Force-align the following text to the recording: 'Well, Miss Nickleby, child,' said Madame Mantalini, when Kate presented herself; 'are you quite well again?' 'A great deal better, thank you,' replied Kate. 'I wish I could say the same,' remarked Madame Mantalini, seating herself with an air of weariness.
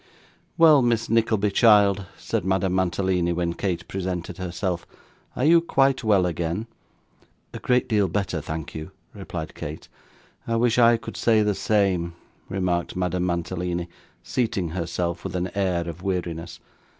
'Well, 0.57 0.81
Miss 0.81 1.11
Nickleby, 1.11 1.51
child,' 1.51 2.07
said 2.17 2.43
Madame 2.43 2.73
Mantalini, 2.73 3.33
when 3.33 3.53
Kate 3.53 3.87
presented 3.87 4.39
herself; 4.39 4.87
'are 5.35 5.45
you 5.45 5.61
quite 5.61 6.03
well 6.03 6.25
again?' 6.25 6.65
'A 7.53 7.59
great 7.59 7.87
deal 7.87 8.07
better, 8.07 8.41
thank 8.41 8.73
you,' 8.73 8.89
replied 9.13 9.53
Kate. 9.53 9.87
'I 10.47 10.55
wish 10.55 10.79
I 10.79 10.97
could 10.97 11.17
say 11.17 11.43
the 11.43 11.53
same,' 11.53 12.15
remarked 12.49 12.95
Madame 12.95 13.27
Mantalini, 13.27 13.89
seating 14.23 14.69
herself 14.69 15.23
with 15.23 15.35
an 15.35 15.51
air 15.53 15.87
of 15.87 16.01
weariness. 16.01 16.59